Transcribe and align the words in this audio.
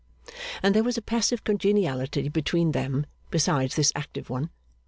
And 0.63 0.73
there 0.73 0.83
was 0.83 0.97
a 0.97 1.01
passive 1.03 1.43
congeniality 1.43 2.27
between 2.27 2.71
them, 2.71 3.05
besides 3.29 3.75
this 3.75 3.91
active 3.93 4.31
one. 4.31 4.49